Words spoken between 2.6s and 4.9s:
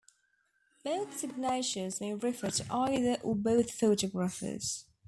either or both photographers.